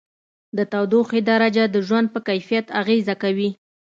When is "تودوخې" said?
0.71-1.19